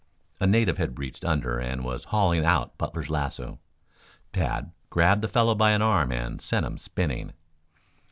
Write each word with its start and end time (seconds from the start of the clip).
A 0.39 0.47
native 0.47 0.79
had 0.79 0.97
reached 0.97 1.23
under 1.23 1.59
and 1.59 1.83
was 1.83 2.05
hauling 2.05 2.43
out 2.43 2.75
Butler's 2.79 3.11
lasso. 3.11 3.59
Tad 4.33 4.71
grabbed 4.89 5.21
the 5.21 5.27
fellow 5.27 5.53
by 5.53 5.73
an 5.73 5.83
arm 5.83 6.11
and 6.11 6.41
sent 6.41 6.65
him 6.65 6.79
spinning. 6.79 7.33